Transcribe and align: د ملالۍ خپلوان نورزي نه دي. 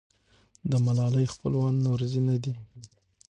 د 0.69 0.71
ملالۍ 0.85 1.25
خپلوان 1.33 1.75
نورزي 1.85 2.21
نه 2.27 2.35
دي. 2.43 2.53